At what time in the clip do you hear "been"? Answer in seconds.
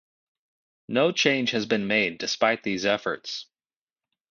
1.67-1.85